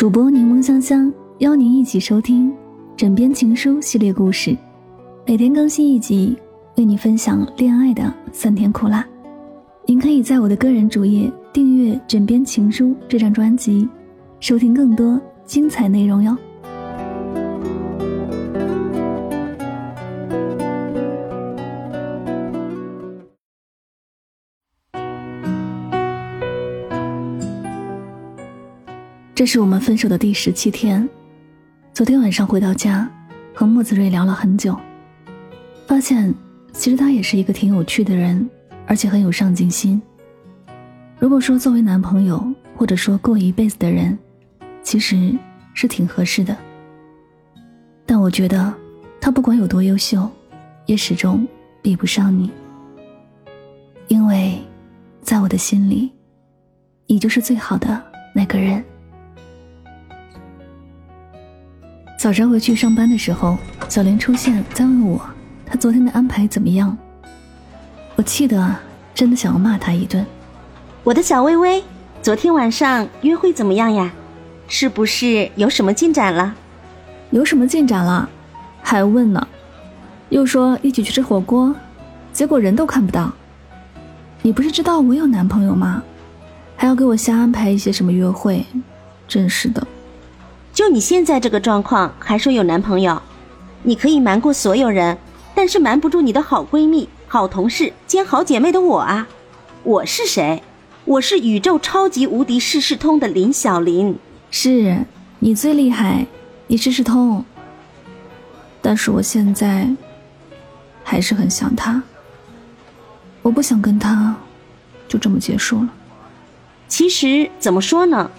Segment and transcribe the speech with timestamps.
[0.00, 2.50] 主播柠檬香香邀您一起收听
[2.96, 4.56] 《枕边情书》系列故事，
[5.26, 6.34] 每天更新一集，
[6.78, 9.06] 为你分享恋爱的酸甜苦辣。
[9.84, 13.86] 您可以在我的个人主页订阅《枕边情书》这张专辑，
[14.40, 16.34] 收听更多精彩内容哟。
[29.40, 31.08] 这是我们分手的第十七天。
[31.94, 33.10] 昨天晚上回到家，
[33.54, 34.78] 和莫子睿聊了很久，
[35.86, 36.34] 发现
[36.74, 38.46] 其实他也是一个挺有趣的人，
[38.86, 39.98] 而且很有上进心。
[41.18, 44.18] 如果说作为男朋友，或者说过一辈子的人，
[44.82, 45.34] 其实
[45.72, 46.54] 是挺合适的。
[48.04, 48.70] 但我觉得
[49.22, 50.30] 他不管有多优秀，
[50.84, 51.48] 也始终
[51.80, 52.50] 比不上你，
[54.08, 54.60] 因为
[55.22, 56.12] 在我的心里，
[57.06, 58.04] 你就是最好的
[58.34, 58.84] 那个人。
[62.20, 63.56] 早上回去上班的时候，
[63.88, 65.18] 小莲出现在问我，
[65.64, 66.94] 他昨天的安排怎么样？
[68.14, 68.76] 我气得
[69.14, 70.26] 真的想要骂他一顿。
[71.02, 71.82] 我的小薇薇，
[72.20, 74.12] 昨天晚上约会怎么样呀？
[74.68, 76.54] 是不是有什么进展了？
[77.30, 78.28] 有什么进展了？
[78.82, 79.48] 还问呢？
[80.28, 81.74] 又说一起去吃火锅，
[82.34, 83.32] 结果人都看不到。
[84.42, 86.02] 你不是知道我有男朋友吗？
[86.76, 88.66] 还要给我瞎安排一些什么约会？
[89.26, 89.86] 真是的。
[90.72, 93.20] 就你现在这个状况，还说有男朋友？
[93.82, 95.18] 你可以瞒过所有人，
[95.54, 99.26] 但是瞒不住你的好闺蜜、好同事兼好姐妹的我啊！
[99.82, 100.62] 我是谁？
[101.04, 104.16] 我是宇宙超级无敌事事通的林小林。
[104.50, 105.04] 是
[105.38, 106.26] 你最厉害，
[106.66, 107.44] 你事事通。
[108.82, 109.88] 但是我现在
[111.02, 112.02] 还是很想他，
[113.42, 114.36] 我不想跟他
[115.08, 115.88] 就这么结束了。
[116.86, 118.30] 其实怎么说呢？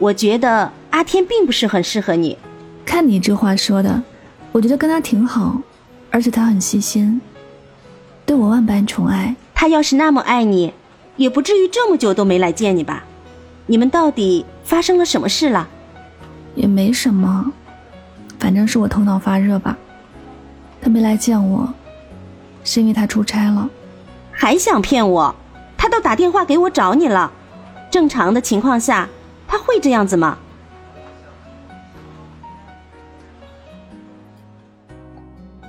[0.00, 2.38] 我觉得阿天并不是很适合你。
[2.86, 4.02] 看你这话说的，
[4.50, 5.60] 我觉得跟他挺好，
[6.10, 7.20] 而且他很细心，
[8.24, 9.36] 对我万般宠爱。
[9.54, 10.72] 他要是那么爱你，
[11.16, 13.04] 也不至于这么久都没来见你吧？
[13.66, 15.68] 你们到底发生了什么事了？
[16.54, 17.52] 也没什么，
[18.38, 19.76] 反正是我头脑发热吧。
[20.80, 21.68] 他没来见我，
[22.64, 23.68] 是因为他出差了。
[24.32, 25.34] 还想骗我？
[25.76, 27.30] 他都打电话给我找你了。
[27.90, 29.06] 正常的情况下。
[29.50, 30.38] 他会这样子吗？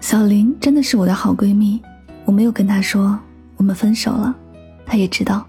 [0.00, 1.82] 小林真的是我的好闺蜜，
[2.24, 3.18] 我没有跟她说
[3.56, 4.32] 我们分手了，
[4.86, 5.44] 她也知道。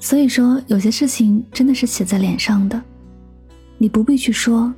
[0.00, 2.80] 所以说，有些事情真的是写在脸上的，
[3.76, 4.72] 你不必去说，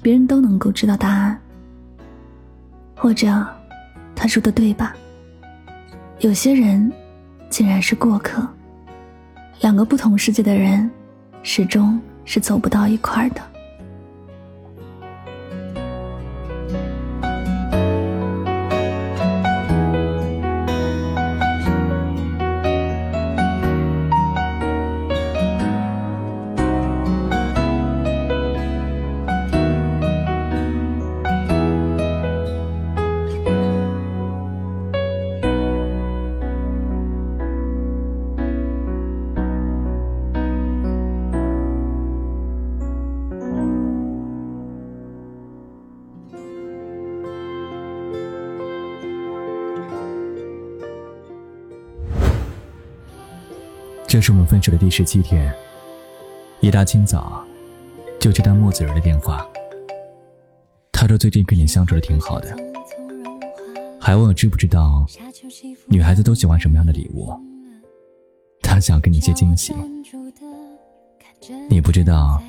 [0.00, 1.38] 别人都能够知道答案。
[2.96, 3.46] 或者，
[4.16, 4.96] 他说的对吧？
[6.20, 6.90] 有些人，
[7.50, 8.48] 竟然是过客，
[9.60, 10.90] 两个不同世界的人。
[11.44, 13.53] 始终是走不到一块儿的。
[54.14, 55.52] 这是我们分手的第十七天。
[56.60, 57.44] 一大清早，
[58.20, 59.44] 就接到莫子仁的电话。
[60.92, 62.56] 他说最近跟你相处的挺好的，
[64.00, 65.04] 还问我知不知道
[65.88, 67.34] 女孩子都喜欢什么样的礼物。
[68.62, 69.74] 他想给你些惊喜。
[71.68, 72.40] 你不知道，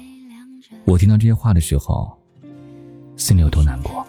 [0.85, 2.15] 我听到这些话的时候，
[3.17, 4.05] 心里有多难过。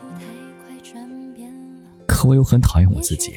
[2.06, 3.32] 可我又很讨厌我自己，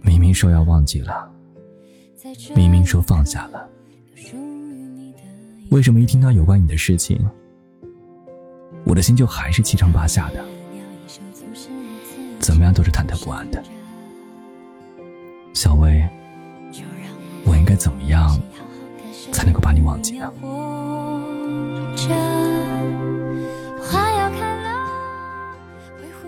[0.00, 1.30] 明明说要忘记了。
[2.56, 3.68] 明明说放下了，
[5.70, 7.18] 为什么一听到有关你的事情，
[8.84, 10.42] 我的心就还是七上八下的？
[12.40, 13.62] 怎么样都是忐忑不安的。
[15.52, 16.02] 小薇，
[17.44, 18.40] 我应该怎么样
[19.30, 20.32] 才能够把你忘记呢？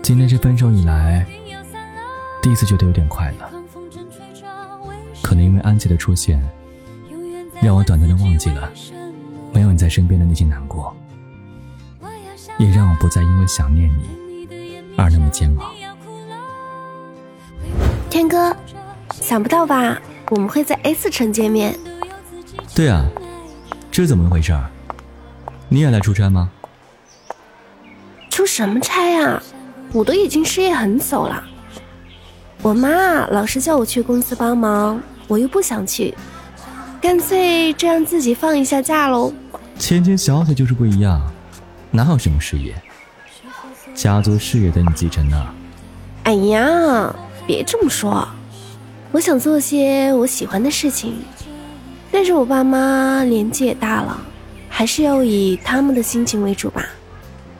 [0.03, 1.25] 今天是分手以来
[2.41, 3.56] 第一次觉得有点快乐。
[5.27, 6.41] 可能因为安琪的出现，
[7.61, 8.71] 让我短暂的忘记了
[9.53, 10.95] 没有你在身边的那些难过，
[12.57, 15.73] 也让我不再因为想念你而那么煎熬。
[18.09, 18.55] 天哥，
[19.11, 19.99] 想不到吧？
[20.29, 21.77] 我们会在 A 四城见面。
[22.73, 23.05] 对啊，
[23.91, 24.57] 这是怎么回事？
[25.67, 26.49] 你也来出差吗？
[28.29, 29.43] 出什么差呀？
[29.91, 31.43] 我都已经失业很久了。
[32.61, 36.13] 我妈老是叫我去公司帮忙，我又不想去，
[37.01, 39.33] 干脆这样自己放一下假喽。
[39.77, 41.21] 千金小姐就是不一样，
[41.91, 42.73] 哪有什么事业？
[43.93, 45.37] 家族事业等你继承呢。
[46.23, 47.15] 哎呀，
[47.45, 48.27] 别这么说，
[49.11, 51.15] 我想做些我喜欢的事情，
[52.11, 54.19] 但是我爸妈年纪也大了，
[54.69, 56.85] 还是要以他们的心情为主吧。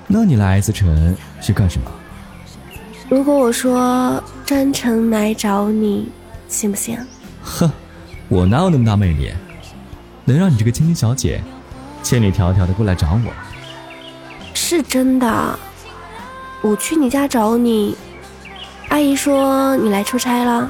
[0.07, 1.91] 那你来 S 城是干什么？
[3.09, 6.09] 如果我说专程来找你，
[6.47, 6.97] 行不行？
[7.47, 7.71] 哼，
[8.27, 9.31] 我哪有那么大魅力，
[10.25, 11.41] 能让你这个千金小姐
[12.03, 13.31] 千里迢迢的过来找我？
[14.53, 15.57] 是真的，
[16.61, 17.95] 我去你家找你，
[18.89, 20.69] 阿姨说你来出差了，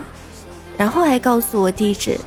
[0.77, 2.19] 然后还告诉我地址，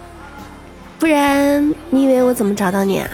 [0.98, 3.08] 不然你以为我怎么找到你啊？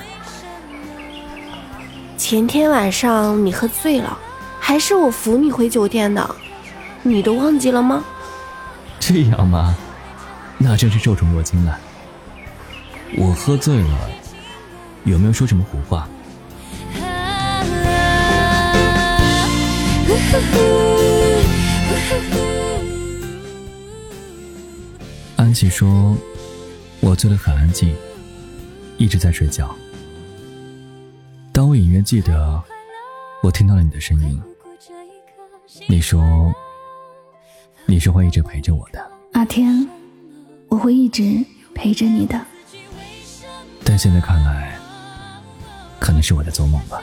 [2.17, 4.19] 前天晚上你喝醉了，
[4.59, 6.35] 还是我扶你回酒店的。
[7.03, 8.03] 你都忘记了吗？
[8.99, 9.77] 这样吗？
[10.59, 11.79] 那真是受宠若惊了。
[13.17, 14.11] 我喝醉了，
[15.05, 16.09] 有没有说什么胡话？
[25.37, 26.17] 安琪说
[27.01, 27.95] ：“我醉得很安静，
[28.97, 29.75] 一直在睡觉。
[31.53, 32.63] 当我隐约记得，
[33.43, 34.41] 我听到了你的声音。
[35.87, 36.53] 你说。”
[37.89, 39.89] 你是会一直陪着我的，阿天，
[40.69, 42.41] 我会一直陪着你的。
[43.85, 44.79] 但现在看来，
[46.01, 47.01] 可能是我在做梦吧。